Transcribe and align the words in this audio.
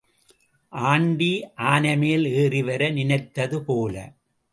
Aunty 0.73 1.29
ஆனைமேல் 1.71 2.25
ஏறிவர 2.37 2.91
நினைத்தது 2.91 3.59
போல. 3.63 3.95